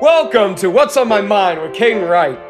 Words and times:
Welcome 0.00 0.54
to 0.54 0.70
What's 0.70 0.96
on 0.96 1.08
My 1.08 1.20
Mind 1.20 1.60
with 1.60 1.72
Caden 1.72 2.08
Wright. 2.08 2.49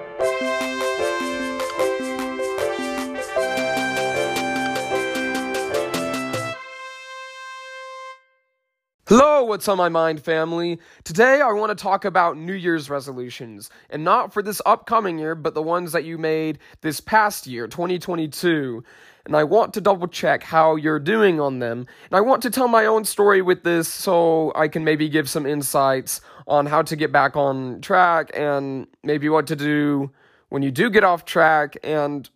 What's 9.50 9.66
on 9.66 9.77
my 9.77 9.89
mind, 9.89 10.23
family? 10.23 10.79
Today 11.02 11.41
I 11.41 11.50
want 11.50 11.77
to 11.77 11.82
talk 11.82 12.05
about 12.05 12.37
New 12.37 12.52
Year's 12.52 12.89
resolutions, 12.89 13.69
and 13.91 14.05
not 14.05 14.32
for 14.32 14.45
this 14.45 14.62
upcoming 14.64 15.19
year, 15.19 15.35
but 15.35 15.55
the 15.55 15.62
ones 15.62 15.91
that 15.91 16.05
you 16.05 16.19
made 16.19 16.61
this 16.82 17.00
past 17.00 17.49
year, 17.49 17.67
2022. 17.67 18.85
And 19.27 19.35
I 19.35 19.43
want 19.43 19.75
to 19.75 19.81
double 19.81 20.07
check 20.07 20.45
how 20.45 20.77
you're 20.77 21.00
doing 21.00 21.41
on 21.41 21.59
them. 21.59 21.79
And 21.81 22.13
I 22.17 22.21
want 22.21 22.43
to 22.43 22.50
tell 22.50 22.68
my 22.68 22.86
own 22.86 23.05
story 23.05 23.43
with 23.43 23.64
this 23.64 23.89
so 23.89 24.53
I 24.55 24.68
can 24.68 24.85
maybe 24.85 25.09
give 25.09 25.29
some 25.29 25.46
insights 25.46 26.21
on 26.46 26.67
how 26.67 26.82
to 26.82 26.95
get 26.95 27.11
back 27.11 27.37
on 27.37 27.80
track 27.80 28.30
and 28.35 28.87
maybe 29.03 29.29
what 29.29 29.48
to 29.48 29.57
do 29.57 30.12
when 30.51 30.62
you 30.62 30.71
do 30.71 30.90
get 30.90 31.03
off 31.03 31.25
track, 31.25 31.76
and 31.82 32.30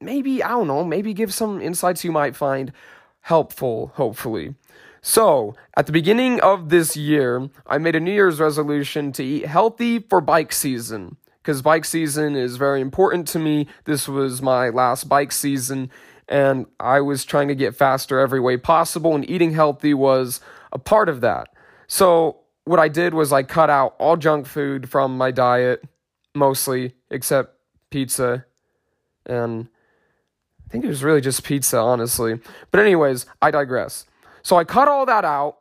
maybe, 0.00 0.42
I 0.42 0.48
don't 0.48 0.66
know, 0.66 0.82
maybe 0.82 1.14
give 1.14 1.32
some 1.32 1.62
insights 1.62 2.02
you 2.02 2.10
might 2.10 2.34
find 2.34 2.72
helpful, 3.20 3.92
hopefully. 3.94 4.56
So, 5.02 5.54
at 5.76 5.86
the 5.86 5.92
beginning 5.92 6.40
of 6.40 6.68
this 6.68 6.96
year, 6.96 7.48
I 7.66 7.78
made 7.78 7.96
a 7.96 8.00
New 8.00 8.12
Year's 8.12 8.38
resolution 8.38 9.12
to 9.12 9.24
eat 9.24 9.46
healthy 9.46 9.98
for 9.98 10.20
bike 10.20 10.52
season. 10.52 11.16
Because 11.42 11.62
bike 11.62 11.86
season 11.86 12.36
is 12.36 12.56
very 12.56 12.82
important 12.82 13.26
to 13.28 13.38
me. 13.38 13.66
This 13.84 14.06
was 14.06 14.42
my 14.42 14.68
last 14.68 15.08
bike 15.08 15.32
season, 15.32 15.90
and 16.28 16.66
I 16.78 17.00
was 17.00 17.24
trying 17.24 17.48
to 17.48 17.54
get 17.54 17.74
faster 17.74 18.20
every 18.20 18.40
way 18.40 18.58
possible, 18.58 19.14
and 19.14 19.28
eating 19.28 19.52
healthy 19.52 19.94
was 19.94 20.40
a 20.70 20.78
part 20.78 21.08
of 21.08 21.22
that. 21.22 21.48
So, 21.86 22.36
what 22.64 22.78
I 22.78 22.88
did 22.88 23.14
was 23.14 23.32
I 23.32 23.42
cut 23.42 23.70
out 23.70 23.96
all 23.98 24.18
junk 24.18 24.46
food 24.46 24.90
from 24.90 25.16
my 25.16 25.30
diet, 25.30 25.82
mostly, 26.34 26.94
except 27.10 27.56
pizza. 27.88 28.44
And 29.24 29.68
I 30.66 30.68
think 30.70 30.84
it 30.84 30.88
was 30.88 31.02
really 31.02 31.22
just 31.22 31.42
pizza, 31.42 31.78
honestly. 31.78 32.38
But, 32.70 32.80
anyways, 32.80 33.24
I 33.40 33.50
digress. 33.50 34.04
So 34.42 34.56
I 34.56 34.64
cut 34.64 34.88
all 34.88 35.06
that 35.06 35.24
out. 35.24 35.58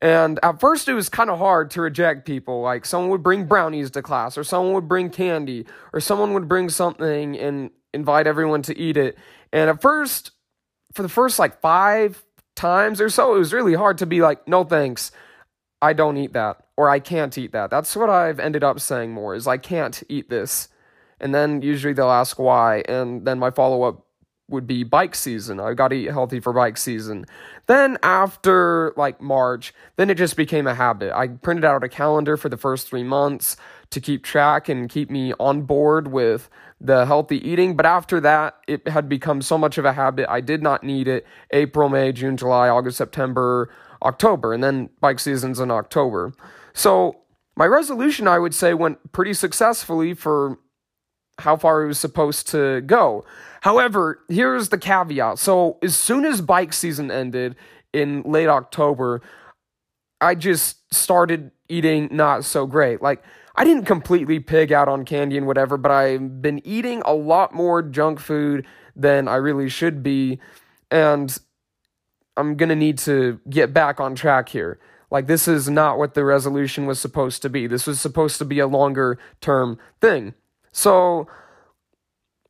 And 0.00 0.40
at 0.42 0.58
first, 0.58 0.88
it 0.88 0.94
was 0.94 1.08
kind 1.08 1.30
of 1.30 1.38
hard 1.38 1.70
to 1.72 1.80
reject 1.80 2.26
people. 2.26 2.60
Like, 2.60 2.84
someone 2.84 3.10
would 3.10 3.22
bring 3.22 3.44
brownies 3.44 3.90
to 3.92 4.02
class, 4.02 4.36
or 4.36 4.42
someone 4.42 4.74
would 4.74 4.88
bring 4.88 5.10
candy, 5.10 5.64
or 5.92 6.00
someone 6.00 6.34
would 6.34 6.48
bring 6.48 6.68
something 6.70 7.38
and 7.38 7.70
invite 7.94 8.26
everyone 8.26 8.62
to 8.62 8.76
eat 8.76 8.96
it. 8.96 9.16
And 9.52 9.70
at 9.70 9.80
first, 9.80 10.32
for 10.92 11.02
the 11.02 11.08
first 11.08 11.38
like 11.38 11.60
five 11.60 12.24
times 12.56 13.00
or 13.00 13.08
so, 13.08 13.34
it 13.34 13.38
was 13.38 13.52
really 13.52 13.74
hard 13.74 13.98
to 13.98 14.06
be 14.06 14.22
like, 14.22 14.46
no 14.48 14.64
thanks, 14.64 15.12
I 15.80 15.92
don't 15.92 16.16
eat 16.16 16.32
that, 16.32 16.64
or 16.76 16.88
I 16.88 16.98
can't 16.98 17.36
eat 17.36 17.52
that. 17.52 17.70
That's 17.70 17.94
what 17.96 18.10
I've 18.10 18.40
ended 18.40 18.64
up 18.64 18.80
saying 18.80 19.12
more 19.12 19.34
is 19.34 19.46
I 19.46 19.56
can't 19.56 20.02
eat 20.08 20.30
this. 20.30 20.68
And 21.20 21.34
then 21.34 21.62
usually 21.62 21.92
they'll 21.92 22.10
ask 22.10 22.38
why, 22.38 22.82
and 22.88 23.24
then 23.24 23.38
my 23.38 23.50
follow 23.50 23.82
up 23.84 24.06
would 24.48 24.66
be 24.66 24.84
bike 24.84 25.14
season. 25.14 25.60
I 25.60 25.74
got 25.74 25.88
to 25.88 25.94
eat 25.94 26.10
healthy 26.10 26.40
for 26.40 26.52
bike 26.52 26.76
season. 26.76 27.24
Then 27.66 27.96
after 28.02 28.92
like 28.96 29.20
March, 29.20 29.72
then 29.96 30.10
it 30.10 30.16
just 30.16 30.36
became 30.36 30.66
a 30.66 30.74
habit. 30.74 31.12
I 31.14 31.28
printed 31.28 31.64
out 31.64 31.84
a 31.84 31.88
calendar 31.88 32.36
for 32.36 32.48
the 32.48 32.56
first 32.56 32.88
3 32.88 33.02
months 33.04 33.56
to 33.90 34.00
keep 34.00 34.24
track 34.24 34.68
and 34.68 34.90
keep 34.90 35.10
me 35.10 35.32
on 35.38 35.62
board 35.62 36.08
with 36.08 36.50
the 36.80 37.06
healthy 37.06 37.36
eating, 37.48 37.76
but 37.76 37.86
after 37.86 38.20
that, 38.20 38.56
it 38.66 38.88
had 38.88 39.08
become 39.08 39.40
so 39.40 39.56
much 39.56 39.78
of 39.78 39.84
a 39.84 39.92
habit. 39.92 40.26
I 40.28 40.40
did 40.40 40.62
not 40.62 40.82
need 40.82 41.06
it. 41.06 41.24
April, 41.52 41.88
May, 41.88 42.10
June, 42.10 42.36
July, 42.36 42.68
August, 42.68 42.98
September, 42.98 43.70
October, 44.02 44.52
and 44.52 44.64
then 44.64 44.90
bike 45.00 45.20
season's 45.20 45.60
in 45.60 45.70
October. 45.70 46.32
So, 46.72 47.18
my 47.54 47.66
resolution 47.66 48.26
I 48.26 48.40
would 48.40 48.54
say 48.54 48.74
went 48.74 49.12
pretty 49.12 49.34
successfully 49.34 50.14
for 50.14 50.58
how 51.42 51.56
far 51.56 51.82
it 51.82 51.88
was 51.88 51.98
supposed 51.98 52.48
to 52.48 52.80
go. 52.82 53.24
However, 53.60 54.20
here's 54.28 54.70
the 54.70 54.78
caveat. 54.78 55.38
So, 55.38 55.78
as 55.82 55.96
soon 55.96 56.24
as 56.24 56.40
bike 56.40 56.72
season 56.72 57.10
ended 57.10 57.56
in 57.92 58.22
late 58.22 58.48
October, 58.48 59.20
I 60.20 60.34
just 60.34 60.92
started 60.92 61.50
eating 61.68 62.08
not 62.10 62.44
so 62.44 62.66
great. 62.66 63.02
Like, 63.02 63.22
I 63.54 63.64
didn't 63.64 63.84
completely 63.84 64.40
pig 64.40 64.72
out 64.72 64.88
on 64.88 65.04
candy 65.04 65.36
and 65.36 65.46
whatever, 65.46 65.76
but 65.76 65.90
I've 65.90 66.40
been 66.40 66.66
eating 66.66 67.02
a 67.04 67.12
lot 67.12 67.54
more 67.54 67.82
junk 67.82 68.18
food 68.18 68.66
than 68.96 69.28
I 69.28 69.36
really 69.36 69.68
should 69.68 70.02
be. 70.02 70.40
And 70.90 71.36
I'm 72.36 72.56
going 72.56 72.68
to 72.68 72.76
need 72.76 72.98
to 72.98 73.40
get 73.48 73.74
back 73.74 74.00
on 74.00 74.14
track 74.14 74.48
here. 74.48 74.78
Like, 75.10 75.26
this 75.26 75.46
is 75.46 75.68
not 75.68 75.98
what 75.98 76.14
the 76.14 76.24
resolution 76.24 76.86
was 76.86 76.98
supposed 76.98 77.42
to 77.42 77.50
be. 77.50 77.66
This 77.66 77.86
was 77.86 78.00
supposed 78.00 78.38
to 78.38 78.46
be 78.46 78.58
a 78.58 78.66
longer 78.66 79.18
term 79.42 79.78
thing. 80.00 80.34
So 80.72 81.28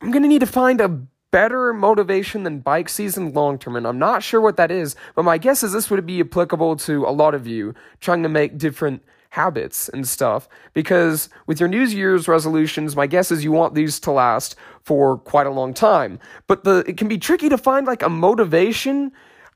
I'm 0.01 0.11
going 0.11 0.23
to 0.23 0.29
need 0.29 0.39
to 0.39 0.45
find 0.45 0.81
a 0.81 0.99
better 1.31 1.73
motivation 1.73 2.43
than 2.43 2.59
bike 2.59 2.87
season 2.87 3.33
long 3.33 3.57
term. 3.57 3.75
And 3.75 3.87
I'm 3.87 3.99
not 3.99 4.23
sure 4.23 4.39
what 4.39 4.57
that 4.57 4.71
is, 4.71 4.95
but 5.15 5.23
my 5.23 5.37
guess 5.37 5.63
is 5.63 5.73
this 5.73 5.89
would 5.89 6.05
be 6.05 6.21
applicable 6.21 6.75
to 6.77 7.05
a 7.05 7.09
lot 7.09 7.33
of 7.33 7.47
you 7.47 7.73
trying 7.99 8.23
to 8.23 8.29
make 8.29 8.57
different 8.57 9.03
habits 9.31 9.89
and 9.89 10.07
stuff. 10.07 10.47
Because 10.73 11.29
with 11.47 11.59
your 11.59 11.67
New 11.67 11.83
Year's 11.83 12.27
resolutions, 12.27 12.95
my 12.95 13.07
guess 13.07 13.31
is 13.31 13.43
you 13.43 13.51
want 13.51 13.73
these 13.73 13.99
to 14.01 14.11
last 14.11 14.55
for 14.83 15.17
quite 15.17 15.47
a 15.47 15.51
long 15.51 15.73
time. 15.73 16.19
But 16.45 16.63
the 16.63 16.83
it 16.87 16.97
can 16.97 17.07
be 17.07 17.17
tricky 17.17 17.49
to 17.49 17.57
find 17.57 17.87
like 17.87 18.03
a 18.03 18.09
motivation, 18.09 19.11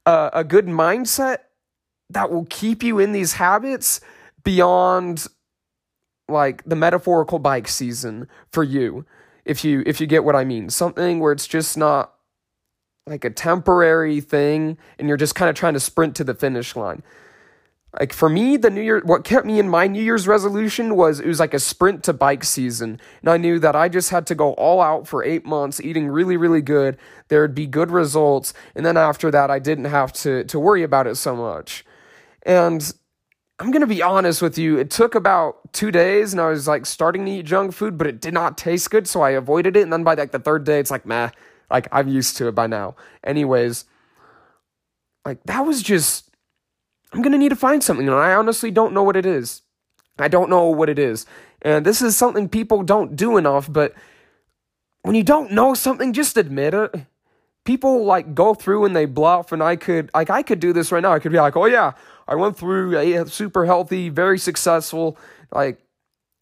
uh, 0.08 0.32
a 0.34 0.44
good 0.44 0.66
mindset 0.66 1.40
that 2.10 2.32
will 2.32 2.48
keep 2.50 2.82
you 2.82 2.98
in 2.98 3.12
these 3.12 3.34
habits 3.34 4.02
beyond 4.44 5.28
like 6.30 6.64
the 6.66 6.76
metaphorical 6.76 7.40
bike 7.40 7.68
season 7.68 8.28
for 8.52 8.64
you 8.64 9.06
if 9.46 9.64
you 9.64 9.84
if 9.86 10.00
you 10.02 10.08
get 10.08 10.24
what 10.24 10.36
I 10.36 10.44
mean. 10.44 10.70
Something 10.70 11.20
where 11.20 11.32
it's 11.32 11.48
just 11.48 11.78
not 11.78 12.14
like 13.06 13.24
a 13.24 13.30
temporary 13.30 14.20
thing 14.20 14.78
and 15.00 15.08
you're 15.08 15.18
just 15.18 15.36
kind 15.36 15.50
of 15.50 15.56
trying 15.56 15.74
to 15.74 15.80
sprint 15.80 16.16
to 16.18 16.24
the 16.24 16.36
finish 16.36 16.76
line. 16.76 17.02
Like 17.98 18.12
for 18.12 18.28
me 18.28 18.58
the 18.58 18.70
new 18.70 18.82
year 18.82 19.02
what 19.06 19.24
kept 19.24 19.46
me 19.46 19.60
in 19.60 19.70
my 19.70 19.88
new 19.88 20.04
year's 20.04 20.28
resolution 20.28 20.96
was 20.96 21.20
it 21.20 21.28
was 21.28 21.40
like 21.40 21.54
a 21.54 21.60
sprint 21.60 22.04
to 22.04 22.14
bike 22.14 22.44
season. 22.44 23.00
And 23.22 23.30
i 23.30 23.38
knew 23.38 23.60
that 23.60 23.76
i 23.76 23.88
just 23.88 24.10
had 24.10 24.28
to 24.28 24.36
go 24.36 24.54
all 24.54 24.82
out 24.82 25.08
for 25.08 25.24
eight 25.24 25.46
months 25.46 25.80
eating 25.80 26.10
really 26.10 26.36
really 26.36 26.62
good. 26.62 26.98
There 27.30 27.42
would 27.42 27.56
be 27.56 27.66
good 27.66 27.90
results. 27.90 28.54
And 28.76 28.86
then 28.86 28.98
after 28.98 29.32
that 29.32 29.50
i 29.50 29.60
didn't 29.60 29.86
have 29.86 30.12
to 30.14 30.44
to 30.44 30.60
worry 30.60 30.84
about 30.84 31.08
it 31.08 31.16
so 31.16 31.36
much. 31.36 31.86
And 32.44 32.94
I'm 33.60 33.72
going 33.72 33.82
to 33.82 33.88
be 33.88 34.04
honest 34.04 34.42
with 34.42 34.58
you. 34.58 34.78
It 34.78 34.92
took 34.92 35.16
about 35.16 35.74
two 35.74 35.90
days 35.90 36.32
and 36.32 36.40
I 36.40 36.50
was 36.50 36.68
like 36.68 36.86
starting 36.86 37.26
to 37.26 37.32
eat 37.32 37.46
junk 37.46 37.74
food, 37.74 37.98
but 37.98 38.06
it 38.06 38.22
did 38.22 38.34
not 38.34 38.58
taste 38.58 38.92
good. 38.92 39.08
So 39.08 39.22
I 39.22 39.32
avoided 39.32 39.76
it. 39.76 39.82
And 39.82 39.92
then 39.92 40.04
by 40.04 40.14
like 40.14 40.32
the 40.32 40.40
third 40.40 40.64
day, 40.64 40.80
it's 40.80 40.92
like, 40.92 41.06
meh, 41.06 41.32
like 41.72 41.88
I'm 41.92 42.08
used 42.08 42.38
to 42.38 42.48
it 42.48 42.56
by 42.56 42.68
now. 42.68 42.96
Anyways, 43.24 43.86
like 45.26 45.44
that 45.46 45.62
was 45.62 45.82
just, 45.82 46.30
I'm 47.12 47.22
going 47.22 47.32
to 47.32 47.38
need 47.38 47.50
to 47.50 47.56
find 47.56 47.84
something. 47.84 48.08
And 48.08 48.16
I 48.16 48.34
honestly 48.34 48.70
don't 48.70 48.94
know 48.94 49.04
what 49.04 49.16
it 49.16 49.26
is. 49.26 49.64
I 50.20 50.28
don't 50.28 50.50
know 50.50 50.68
what 50.68 50.90
it 50.90 51.00
is. 51.00 51.26
And 51.64 51.86
this 51.86 52.02
is 52.02 52.16
something 52.16 52.50
people 52.50 52.84
don't 52.84 53.16
do 53.16 53.38
enough, 53.38 53.72
but 53.72 53.94
when 55.02 55.16
you 55.16 55.24
don't 55.24 55.52
know 55.52 55.74
something, 55.74 56.14
just 56.14 56.38
admit 56.38 56.74
it. 56.74 56.94
People 57.66 58.06
like 58.06 58.36
go 58.36 58.54
through 58.54 58.86
and 58.86 58.96
they 58.96 59.06
bluff, 59.06 59.52
and 59.52 59.62
I 59.62 59.76
could, 59.76 60.10
like, 60.14 60.30
I 60.30 60.42
could 60.42 60.60
do 60.60 60.74
this 60.74 60.92
right 60.92 61.02
now. 61.02 61.14
I 61.14 61.20
could 61.20 61.32
be 61.32 61.38
like, 61.38 61.56
oh 61.56 61.66
yeah, 61.66 61.94
I 62.28 62.36
went 62.36 62.58
through 62.58 62.98
a 62.98 63.26
super 63.28 63.66
healthy, 63.66 64.10
very 64.10 64.38
successful, 64.38 65.18
like 65.52 65.80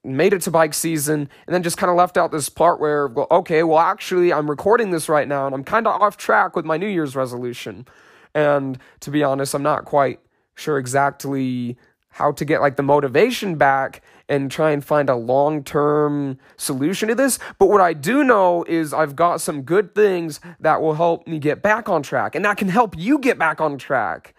made 0.03 0.34
it 0.34 0.41
to 0.44 0.51
bike 0.51 0.73
season, 0.73 1.29
and 1.47 1.53
then 1.53 1.63
just 1.63 1.78
kind 1.78 1.90
of 1.90 1.97
left 1.97 2.18
out 2.18 2.31
this 2.31 2.50
part 2.50 2.79
where, 2.79 3.07
well, 3.07 3.28
okay, 3.31 3.63
well, 3.63 3.79
actually, 3.79 4.31
I'm 4.31 4.50
recording 4.50 4.91
this 4.91 5.09
right 5.09 5.28
now, 5.28 5.46
and 5.46 5.56
I'm 5.56 5.63
kind 5.63 5.88
of 5.88 6.01
off 6.01 6.18
track 6.18 6.56
with 6.56 6.66
my 6.66 6.78
New 6.78 6.88
Year's 6.88 7.16
resolution. 7.16 7.88
And 8.34 8.78
to 9.00 9.12
be 9.12 9.23
honest, 9.23 9.53
I'm 9.53 9.63
not 9.63 9.85
quite 9.85 10.19
sure 10.56 10.78
exactly 10.78 11.78
how 12.09 12.31
to 12.31 12.46
get 12.46 12.62
like 12.62 12.78
the 12.78 12.84
motivation 12.84 13.56
back 13.56 14.02
and 14.29 14.50
try 14.50 14.72
and 14.72 14.84
find 14.84 15.09
a 15.09 15.16
long 15.16 15.64
term 15.64 16.37
solution 16.55 17.09
to 17.09 17.16
this. 17.16 17.40
But 17.59 17.67
what 17.67 17.82
I 17.82 17.93
do 17.93 18.23
know 18.23 18.64
is 18.67 18.93
I've 18.93 19.16
got 19.16 19.41
some 19.41 19.64
good 19.64 19.93
things 19.93 20.40
that 20.59 20.82
will 20.82 20.93
help 20.96 21.28
me 21.28 21.40
get 21.40 21.61
back 21.61 21.90
on 21.90 22.03
track, 22.03 22.35
and 22.35 22.46
that 22.46 22.58
can 22.58 22.70
help 22.70 22.97
you 22.97 23.20
get 23.20 23.37
back 23.37 23.59
on 23.59 23.78
track 23.78 24.34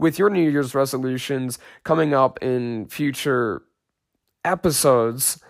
with 0.00 0.18
your 0.18 0.30
New 0.30 0.48
Year's 0.50 0.74
resolutions 0.74 1.58
coming 1.84 2.14
up 2.14 2.42
in 2.42 2.86
future 2.86 3.62
episodes 4.44 5.40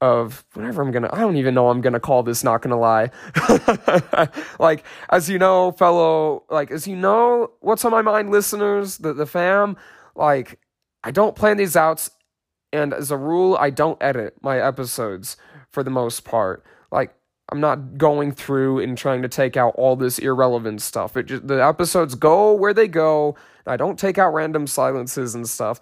of 0.00 0.44
whatever 0.52 0.82
I'm 0.82 0.92
gonna, 0.92 1.10
I 1.12 1.20
don't 1.20 1.36
even 1.36 1.54
know 1.54 1.70
I'm 1.70 1.80
gonna 1.80 2.00
call 2.00 2.22
this, 2.22 2.44
not 2.44 2.62
gonna 2.62 2.78
lie. 2.78 3.10
like, 4.60 4.84
as 5.10 5.28
you 5.28 5.38
know, 5.38 5.72
fellow, 5.72 6.44
like, 6.48 6.70
as 6.70 6.86
you 6.86 6.94
know, 6.94 7.50
what's 7.60 7.84
on 7.84 7.90
my 7.90 8.02
mind, 8.02 8.30
listeners, 8.30 8.98
the, 8.98 9.12
the 9.12 9.26
fam, 9.26 9.76
like, 10.14 10.60
I 11.02 11.10
don't 11.10 11.34
plan 11.34 11.56
these 11.56 11.76
out, 11.76 12.08
and 12.72 12.94
as 12.94 13.10
a 13.10 13.16
rule, 13.16 13.56
I 13.58 13.70
don't 13.70 14.00
edit 14.00 14.34
my 14.40 14.60
episodes 14.60 15.36
for 15.70 15.82
the 15.82 15.90
most 15.90 16.24
part. 16.24 16.64
Like, 16.92 17.14
I'm 17.50 17.60
not 17.60 17.96
going 17.96 18.32
through 18.32 18.80
and 18.80 18.98
trying 18.98 19.22
to 19.22 19.28
take 19.28 19.56
out 19.56 19.74
all 19.76 19.94
this 19.94 20.18
irrelevant 20.18 20.82
stuff. 20.82 21.16
It 21.16 21.26
just, 21.26 21.46
the 21.46 21.64
episodes 21.64 22.14
go 22.14 22.52
where 22.52 22.74
they 22.74 22.88
go. 22.88 23.36
I 23.66 23.76
don't 23.76 23.98
take 23.98 24.18
out 24.18 24.34
random 24.34 24.66
silences 24.66 25.34
and 25.34 25.48
stuff. 25.48 25.80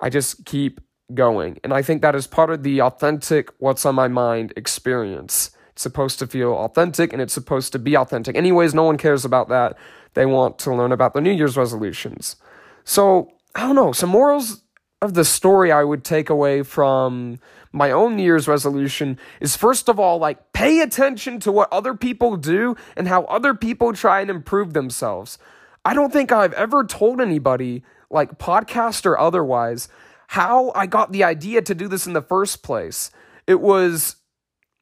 I 0.00 0.08
just 0.08 0.46
keep 0.46 0.80
going. 1.14 1.58
And 1.62 1.72
I 1.74 1.82
think 1.82 2.02
that 2.02 2.14
is 2.14 2.26
part 2.26 2.50
of 2.50 2.62
the 2.62 2.80
authentic 2.80 3.50
what's 3.58 3.84
on 3.84 3.94
my 3.94 4.08
mind 4.08 4.52
experience. 4.56 5.50
It's 5.72 5.82
supposed 5.82 6.18
to 6.20 6.26
feel 6.26 6.52
authentic 6.52 7.12
and 7.12 7.20
it's 7.20 7.34
supposed 7.34 7.72
to 7.72 7.78
be 7.78 7.96
authentic. 7.96 8.36
Anyways, 8.36 8.74
no 8.74 8.84
one 8.84 8.98
cares 8.98 9.24
about 9.24 9.48
that. 9.48 9.76
They 10.14 10.26
want 10.26 10.58
to 10.60 10.74
learn 10.74 10.92
about 10.92 11.12
the 11.12 11.20
New 11.20 11.30
Year's 11.30 11.56
resolutions. 11.56 12.36
So, 12.84 13.30
I 13.54 13.60
don't 13.60 13.76
know, 13.76 13.92
some 13.92 14.10
morals 14.10 14.62
of 15.00 15.14
the 15.14 15.24
story 15.24 15.70
I 15.70 15.84
would 15.84 16.04
take 16.04 16.28
away 16.28 16.62
from 16.62 17.38
my 17.72 17.90
own 17.90 18.16
New 18.16 18.22
Year's 18.22 18.48
resolution 18.48 19.18
is 19.40 19.56
first 19.56 19.88
of 19.88 20.00
all, 20.00 20.18
like, 20.18 20.52
pay 20.52 20.80
attention 20.80 21.38
to 21.40 21.52
what 21.52 21.72
other 21.72 21.94
people 21.94 22.36
do 22.36 22.76
and 22.96 23.06
how 23.06 23.24
other 23.24 23.54
people 23.54 23.92
try 23.92 24.20
and 24.20 24.30
improve 24.30 24.72
themselves. 24.72 25.38
I 25.84 25.94
don't 25.94 26.12
think 26.12 26.32
I've 26.32 26.52
ever 26.54 26.84
told 26.84 27.20
anybody, 27.20 27.84
like, 28.10 28.38
podcast 28.38 29.06
or 29.06 29.18
otherwise, 29.18 29.88
how 30.28 30.72
I 30.74 30.86
got 30.86 31.12
the 31.12 31.24
idea 31.24 31.62
to 31.62 31.74
do 31.74 31.88
this 31.88 32.06
in 32.06 32.12
the 32.12 32.22
first 32.22 32.62
place. 32.62 33.10
It 33.46 33.60
was 33.60 34.16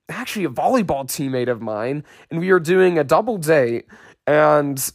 actually 0.09 0.47
a 0.47 0.51
volleyball 0.51 1.05
teammate 1.05 1.49
of 1.49 1.61
mine, 1.61 2.05
and 2.31 2.41
we 2.41 2.51
were 2.51 2.61
doing 2.61 2.99
a 2.99 3.05
double 3.05 3.37
date, 3.37 3.87
and 4.27 4.93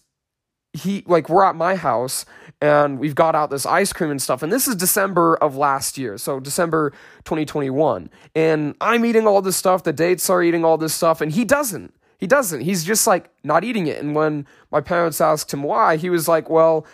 he, 0.73 1.03
like, 1.06 1.29
we're 1.29 1.44
at 1.44 1.56
my 1.56 1.75
house, 1.75 2.25
and 2.62 3.00
we've 3.00 3.15
got 3.15 3.35
out 3.35 3.50
this 3.50 3.65
ice 3.65 3.91
cream 3.91 4.12
and 4.12 4.21
stuff. 4.21 4.41
And 4.41 4.51
this 4.51 4.68
is 4.68 4.75
December 4.75 5.35
of 5.38 5.57
last 5.57 5.97
year, 5.97 6.18
so 6.18 6.39
December 6.39 6.91
2021. 7.25 8.09
And 8.35 8.75
I'm 8.79 9.03
eating 9.06 9.27
all 9.27 9.41
this 9.41 9.57
stuff, 9.57 9.83
the 9.83 9.94
dates 9.94 10.29
are 10.29 10.41
eating 10.41 10.63
all 10.63 10.77
this 10.77 10.94
stuff, 10.94 11.21
and 11.21 11.31
he 11.31 11.44
doesn't. 11.44 11.94
He 12.19 12.27
doesn't. 12.27 12.62
He's 12.62 12.83
just 12.83 13.07
like 13.07 13.31
not 13.44 13.63
eating 13.63 13.88
it. 13.88 14.01
And 14.01 14.13
when 14.13 14.45
my 14.71 14.79
parents 14.79 15.19
asked 15.19 15.51
him 15.51 15.63
why, 15.63 15.97
he 15.97 16.09
was 16.09 16.27
like, 16.27 16.51
well, 16.51 16.85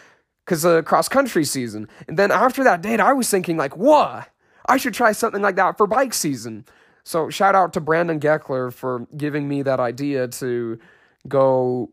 because 0.46 0.64
of 0.64 0.86
cross 0.86 1.10
country 1.10 1.44
season. 1.44 1.90
And 2.08 2.18
then 2.18 2.32
after 2.32 2.64
that 2.64 2.82
date, 2.82 3.02
I 3.02 3.12
was 3.12 3.30
thinking, 3.30 3.58
like, 3.58 3.76
what? 3.76 4.30
I 4.70 4.78
should 4.78 4.94
try 4.94 5.12
something 5.12 5.42
like 5.42 5.58
that 5.58 5.78
for 5.78 5.86
bike 5.86 6.14
season. 6.14 6.66
So 7.04 7.30
shout 7.30 7.56
out 7.56 7.74
to 7.74 7.82
Brandon 7.82 8.20
Geckler 8.20 8.72
for 8.74 9.06
giving 9.18 9.50
me 9.50 9.62
that 9.64 9.82
idea 9.82 10.30
to 10.30 10.80
go 11.28 11.92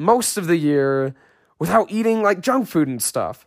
most 0.00 0.36
of 0.36 0.46
the 0.46 0.56
year 0.56 1.14
without 1.58 1.90
eating 1.90 2.22
like 2.22 2.40
junk 2.40 2.66
food 2.66 2.88
and 2.88 3.02
stuff. 3.02 3.46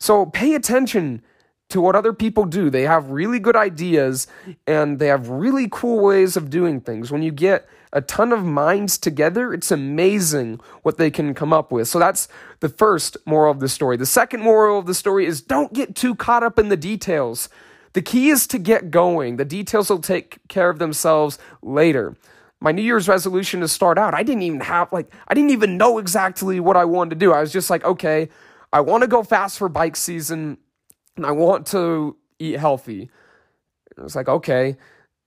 So 0.00 0.26
pay 0.26 0.54
attention 0.54 1.22
to 1.68 1.80
what 1.80 1.96
other 1.96 2.12
people 2.12 2.44
do. 2.44 2.70
They 2.70 2.82
have 2.82 3.10
really 3.10 3.38
good 3.38 3.56
ideas 3.56 4.26
and 4.66 4.98
they 4.98 5.08
have 5.08 5.28
really 5.28 5.68
cool 5.70 6.00
ways 6.00 6.36
of 6.36 6.50
doing 6.50 6.80
things. 6.80 7.10
When 7.10 7.22
you 7.22 7.32
get 7.32 7.68
a 7.92 8.00
ton 8.00 8.32
of 8.32 8.44
minds 8.44 8.98
together, 8.98 9.52
it's 9.52 9.70
amazing 9.70 10.60
what 10.82 10.96
they 10.96 11.10
can 11.10 11.34
come 11.34 11.52
up 11.52 11.72
with. 11.72 11.88
So 11.88 11.98
that's 11.98 12.28
the 12.60 12.68
first 12.68 13.16
moral 13.26 13.50
of 13.50 13.60
the 13.60 13.68
story. 13.68 13.96
The 13.96 14.06
second 14.06 14.42
moral 14.42 14.78
of 14.78 14.86
the 14.86 14.94
story 14.94 15.26
is 15.26 15.42
don't 15.42 15.72
get 15.72 15.96
too 15.96 16.14
caught 16.14 16.42
up 16.42 16.58
in 16.58 16.68
the 16.68 16.76
details. 16.76 17.48
The 17.94 18.02
key 18.02 18.28
is 18.28 18.46
to 18.48 18.58
get 18.58 18.90
going. 18.90 19.36
The 19.36 19.44
details 19.44 19.90
will 19.90 20.00
take 20.00 20.38
care 20.48 20.70
of 20.70 20.78
themselves 20.78 21.38
later 21.62 22.14
my 22.60 22.72
New 22.72 22.82
Year's 22.82 23.08
resolution 23.08 23.60
to 23.60 23.68
start 23.68 23.98
out, 23.98 24.14
I 24.14 24.22
didn't 24.22 24.42
even 24.42 24.60
have, 24.60 24.92
like, 24.92 25.12
I 25.28 25.34
didn't 25.34 25.50
even 25.50 25.76
know 25.76 25.98
exactly 25.98 26.58
what 26.60 26.76
I 26.76 26.84
wanted 26.84 27.10
to 27.10 27.16
do. 27.16 27.32
I 27.32 27.40
was 27.40 27.52
just 27.52 27.70
like, 27.70 27.84
okay, 27.84 28.28
I 28.72 28.80
want 28.80 29.02
to 29.02 29.08
go 29.08 29.22
fast 29.22 29.58
for 29.58 29.68
bike 29.68 29.96
season 29.96 30.58
and 31.16 31.26
I 31.26 31.32
want 31.32 31.66
to 31.68 32.16
eat 32.38 32.58
healthy. 32.58 33.10
And 33.96 34.04
was 34.04 34.16
like, 34.16 34.28
okay, 34.28 34.76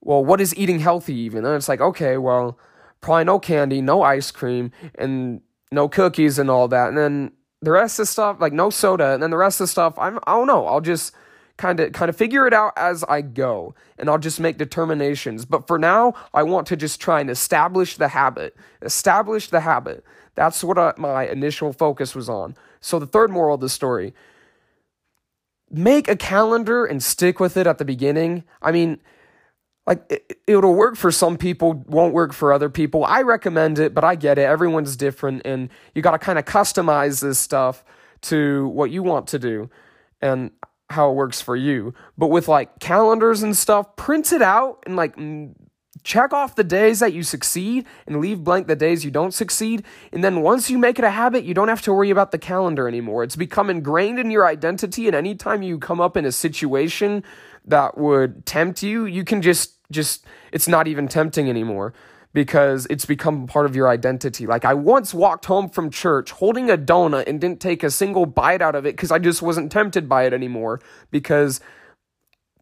well, 0.00 0.24
what 0.24 0.40
is 0.40 0.56
eating 0.56 0.80
healthy 0.80 1.14
even? 1.14 1.44
And 1.44 1.54
it's 1.54 1.68
like, 1.68 1.80
okay, 1.80 2.16
well, 2.16 2.58
probably 3.00 3.24
no 3.24 3.38
candy, 3.38 3.80
no 3.80 4.02
ice 4.02 4.30
cream, 4.30 4.72
and 4.96 5.40
no 5.72 5.88
cookies 5.88 6.38
and 6.38 6.50
all 6.50 6.68
that. 6.68 6.88
And 6.88 6.98
then 6.98 7.32
the 7.62 7.72
rest 7.72 7.98
of 7.98 8.04
the 8.04 8.12
stuff, 8.12 8.36
like 8.40 8.52
no 8.52 8.70
soda, 8.70 9.12
and 9.12 9.22
then 9.22 9.30
the 9.30 9.36
rest 9.36 9.60
of 9.60 9.64
the 9.64 9.68
stuff, 9.68 9.98
I'm, 9.98 10.18
I 10.26 10.32
don't 10.32 10.46
know. 10.46 10.66
I'll 10.66 10.80
just 10.80 11.12
kind 11.60 11.78
of 11.78 11.92
kind 11.92 12.08
of 12.08 12.16
figure 12.16 12.46
it 12.46 12.54
out 12.54 12.72
as 12.76 13.04
I 13.04 13.20
go 13.20 13.74
and 13.98 14.08
I'll 14.08 14.18
just 14.18 14.40
make 14.40 14.56
determinations. 14.56 15.44
But 15.44 15.66
for 15.66 15.78
now, 15.78 16.14
I 16.32 16.42
want 16.42 16.66
to 16.68 16.76
just 16.76 17.00
try 17.00 17.20
and 17.20 17.28
establish 17.28 17.96
the 17.98 18.08
habit. 18.08 18.56
Establish 18.80 19.48
the 19.48 19.60
habit. 19.60 20.02
That's 20.34 20.64
what 20.64 20.78
I, 20.78 20.94
my 20.96 21.28
initial 21.28 21.74
focus 21.74 22.14
was 22.14 22.30
on. 22.30 22.56
So 22.80 22.98
the 22.98 23.06
third 23.06 23.30
moral 23.30 23.56
of 23.56 23.60
the 23.60 23.68
story, 23.68 24.14
make 25.70 26.08
a 26.08 26.16
calendar 26.16 26.86
and 26.86 27.02
stick 27.02 27.38
with 27.38 27.58
it 27.58 27.66
at 27.66 27.76
the 27.76 27.84
beginning. 27.84 28.44
I 28.62 28.72
mean, 28.72 28.98
like 29.86 30.02
it, 30.10 30.38
it'll 30.46 30.74
work 30.74 30.96
for 30.96 31.12
some 31.12 31.36
people, 31.36 31.84
won't 31.86 32.14
work 32.14 32.32
for 32.32 32.54
other 32.54 32.70
people. 32.70 33.04
I 33.04 33.20
recommend 33.20 33.78
it, 33.78 33.92
but 33.92 34.02
I 34.02 34.14
get 34.14 34.38
it. 34.38 34.46
Everyone's 34.46 34.96
different 34.96 35.42
and 35.44 35.68
you 35.94 36.00
got 36.00 36.12
to 36.12 36.18
kind 36.18 36.38
of 36.38 36.46
customize 36.46 37.20
this 37.20 37.38
stuff 37.38 37.84
to 38.22 38.68
what 38.68 38.90
you 38.90 39.02
want 39.02 39.26
to 39.28 39.38
do. 39.38 39.68
And 40.22 40.52
how 40.90 41.10
it 41.10 41.14
works 41.14 41.40
for 41.40 41.56
you. 41.56 41.94
But 42.18 42.28
with 42.28 42.48
like 42.48 42.78
calendars 42.80 43.42
and 43.42 43.56
stuff, 43.56 43.96
print 43.96 44.32
it 44.32 44.42
out 44.42 44.82
and 44.86 44.96
like 44.96 45.16
check 46.02 46.32
off 46.32 46.56
the 46.56 46.64
days 46.64 47.00
that 47.00 47.12
you 47.12 47.22
succeed 47.22 47.86
and 48.06 48.20
leave 48.20 48.42
blank 48.42 48.66
the 48.66 48.76
days 48.76 49.04
you 49.04 49.10
don't 49.10 49.32
succeed. 49.32 49.84
And 50.12 50.24
then 50.24 50.42
once 50.42 50.70
you 50.70 50.78
make 50.78 50.98
it 50.98 51.04
a 51.04 51.10
habit, 51.10 51.44
you 51.44 51.54
don't 51.54 51.68
have 51.68 51.82
to 51.82 51.92
worry 51.92 52.10
about 52.10 52.32
the 52.32 52.38
calendar 52.38 52.88
anymore. 52.88 53.22
It's 53.22 53.36
become 53.36 53.70
ingrained 53.70 54.18
in 54.18 54.30
your 54.30 54.46
identity. 54.46 55.06
And 55.06 55.16
anytime 55.16 55.62
you 55.62 55.78
come 55.78 56.00
up 56.00 56.16
in 56.16 56.24
a 56.24 56.32
situation 56.32 57.22
that 57.64 57.98
would 57.98 58.46
tempt 58.46 58.82
you, 58.82 59.04
you 59.04 59.24
can 59.24 59.42
just, 59.42 59.74
just, 59.90 60.26
it's 60.52 60.68
not 60.68 60.88
even 60.88 61.08
tempting 61.08 61.48
anymore 61.48 61.92
because 62.32 62.86
it's 62.88 63.04
become 63.04 63.46
part 63.46 63.66
of 63.66 63.74
your 63.74 63.88
identity. 63.88 64.46
Like 64.46 64.64
I 64.64 64.74
once 64.74 65.12
walked 65.12 65.46
home 65.46 65.68
from 65.68 65.90
church 65.90 66.30
holding 66.30 66.70
a 66.70 66.78
donut 66.78 67.26
and 67.26 67.40
didn't 67.40 67.60
take 67.60 67.82
a 67.82 67.90
single 67.90 68.26
bite 68.26 68.62
out 68.62 68.74
of 68.74 68.86
it 68.86 68.96
because 68.96 69.10
I 69.10 69.18
just 69.18 69.42
wasn't 69.42 69.72
tempted 69.72 70.08
by 70.08 70.24
it 70.24 70.32
anymore 70.32 70.80
because 71.10 71.60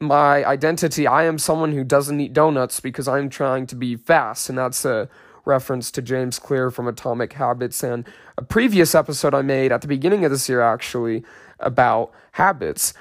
my 0.01 0.45
identity, 0.45 1.07
I 1.07 1.25
am 1.25 1.39
someone 1.39 1.73
who 1.73 1.85
doesn't 1.85 2.21
eat 2.21 2.33
donuts 2.33 2.81
because 2.81 3.09
I'm 3.09 3.29
trying 3.29 3.67
to 3.67 3.77
be 3.77 3.97
fast 3.97 4.49
and 4.49 4.57
that's 4.57 4.85
a 4.85 5.09
reference 5.45 5.91
to 5.91 6.03
James 6.03 6.39
Clear 6.39 6.71
from 6.71 6.87
Atomic 6.87 7.35
Habits 7.35 7.83
and 7.83 8.07
a 8.37 8.43
previous 8.43 8.95
episode 8.95 9.35
I 9.35 9.43
made 9.43 9.73
at 9.73 9.83
the 9.83 9.89
beginning 9.89 10.25
of 10.25 10.31
this 10.31 10.49
year 10.49 10.61
actually 10.61 11.25
about 11.59 12.13
habits. 12.33 12.95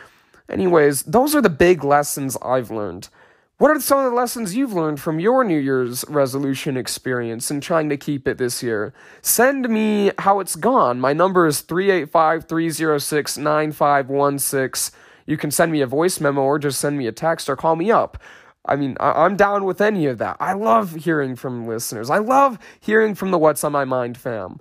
Anyways, 0.49 1.03
those 1.03 1.35
are 1.35 1.41
the 1.41 1.49
big 1.49 1.83
lessons 1.83 2.37
I've 2.41 2.71
learned. 2.71 3.09
What 3.59 3.71
are 3.71 3.79
some 3.79 3.97
of 3.97 4.11
the 4.11 4.15
lessons 4.15 4.55
you've 4.55 4.73
learned 4.73 4.99
from 4.99 5.19
your 5.19 5.43
New 5.43 5.57
Year's 5.57 6.05
resolution 6.07 6.77
experience 6.77 7.49
and 7.49 7.61
trying 7.61 7.89
to 7.89 7.97
keep 7.97 8.27
it 8.27 8.37
this 8.37 8.61
year? 8.61 8.93
Send 9.23 9.67
me 9.67 10.11
how 10.19 10.39
it's 10.39 10.55
gone. 10.55 10.99
My 10.99 11.11
number 11.11 11.47
is 11.47 11.61
385 11.61 12.47
306 12.47 13.37
9516. 13.39 14.99
You 15.25 15.37
can 15.37 15.49
send 15.49 15.71
me 15.71 15.81
a 15.81 15.87
voice 15.87 16.19
memo 16.19 16.41
or 16.41 16.59
just 16.59 16.79
send 16.79 16.99
me 16.99 17.07
a 17.07 17.11
text 17.11 17.49
or 17.49 17.55
call 17.55 17.75
me 17.75 17.89
up. 17.89 18.21
I 18.63 18.75
mean, 18.75 18.95
I- 18.99 19.25
am 19.25 19.35
down 19.35 19.65
with 19.65 19.81
any 19.81 20.05
of 20.05 20.19
that. 20.19 20.37
I 20.39 20.53
love 20.53 20.93
hearing 20.93 21.35
from 21.35 21.65
listeners. 21.67 22.11
I 22.11 22.19
love 22.19 22.59
hearing 22.79 23.15
from 23.15 23.31
the 23.31 23.39
What's 23.39 23.63
on 23.63 23.71
My 23.71 23.85
Mind 23.85 24.17
fam. 24.17 24.59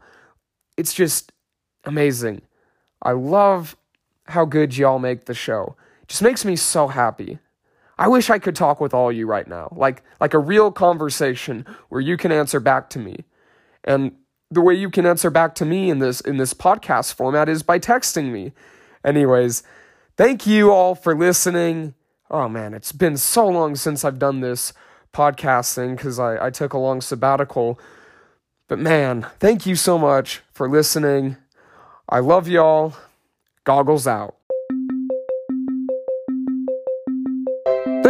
It's 0.79 0.95
just 0.95 1.33
amazing. 1.85 2.41
I 3.03 3.13
love 3.13 3.77
how 4.29 4.47
good 4.47 4.75
y'all 4.75 4.99
make 4.99 5.27
the 5.27 5.35
show. 5.35 5.77
It 6.01 6.09
just 6.09 6.23
makes 6.23 6.47
me 6.47 6.57
so 6.57 6.89
happy. 6.89 7.41
I 7.99 8.09
wish 8.09 8.29
I 8.29 8.39
could 8.39 8.55
talk 8.55 8.81
with 8.81 8.93
all 8.93 9.11
you 9.11 9.27
right 9.27 9.49
now, 9.49 9.73
like 9.75 10.03
like 10.21 10.35
a 10.35 10.39
real 10.39 10.71
conversation 10.71 11.67
where 11.89 12.01
you 12.01 12.17
can 12.17 12.31
answer 12.33 12.61
back 12.61 12.91
to 12.91 12.99
me. 12.99 13.25
And 13.85 14.13
the 14.51 14.61
way 14.61 14.75
you 14.75 14.91
can 14.91 15.07
answer 15.07 15.31
back 15.31 15.55
to 15.57 15.65
me 15.65 15.91
in 15.91 15.99
this 15.99 16.21
in 16.21 16.37
this 16.37 16.55
podcast 16.55 17.15
format 17.15 17.49
is 17.49 17.63
by 17.63 17.79
texting 17.79 18.31
me. 18.31 18.53
Anyways, 19.05 19.63
thank 20.17 20.47
you 20.47 20.71
all 20.73 20.95
for 20.95 21.17
listening. 21.17 21.95
Oh 22.31 22.49
man, 22.49 22.75
it's 22.75 22.93
been 22.93 23.17
so 23.17 23.47
long 23.47 23.77
since 23.77 24.05
I've 24.05 24.19
done 24.19 24.41
this 24.41 24.73
podcasting 25.13 25.97
because 25.97 26.19
I, 26.19 26.47
I 26.47 26.51
took 26.51 26.75
a 26.75 26.79
long 26.79 27.01
sabbatical. 27.01 27.81
But 28.69 28.79
man, 28.79 29.27
thank 29.39 29.65
you 29.65 29.77
so 29.77 29.97
much 29.97 30.43
for 30.53 30.69
listening. 30.69 31.37
I 32.09 32.19
love 32.19 32.47
y'all. 32.49 32.95
Goggles 33.65 34.07
out. 34.07 34.36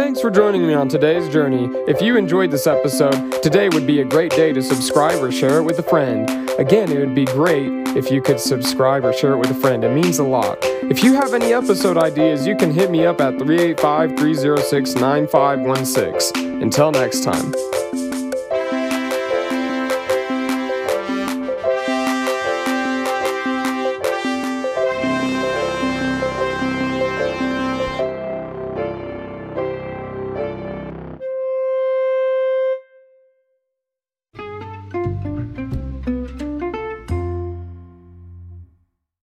Thanks 0.07 0.21
for 0.21 0.31
joining 0.31 0.65
me 0.65 0.73
on 0.73 0.87
today's 0.87 1.27
journey. 1.27 1.67
If 1.85 2.01
you 2.01 2.15
enjoyed 2.15 2.49
this 2.49 2.65
episode, 2.65 3.43
today 3.43 3.67
would 3.67 3.85
be 3.85 3.99
a 3.99 4.05
great 4.05 4.31
day 4.31 4.53
to 4.53 4.63
subscribe 4.63 5.21
or 5.21 5.33
share 5.33 5.57
it 5.57 5.63
with 5.63 5.79
a 5.79 5.83
friend. 5.83 6.29
Again, 6.51 6.89
it 6.89 6.99
would 6.99 7.13
be 7.13 7.25
great 7.25 7.67
if 7.89 8.09
you 8.09 8.21
could 8.21 8.39
subscribe 8.39 9.03
or 9.03 9.11
share 9.11 9.33
it 9.33 9.37
with 9.37 9.51
a 9.51 9.55
friend. 9.55 9.83
It 9.83 9.93
means 9.93 10.19
a 10.19 10.23
lot. 10.23 10.59
If 10.61 11.03
you 11.03 11.13
have 11.15 11.33
any 11.33 11.51
episode 11.51 11.97
ideas, 11.97 12.47
you 12.47 12.55
can 12.55 12.71
hit 12.71 12.89
me 12.89 13.05
up 13.05 13.19
at 13.19 13.37
385 13.37 14.17
306 14.17 14.95
9516. 14.95 16.61
Until 16.61 16.91
next 16.91 17.25
time. 17.25 17.51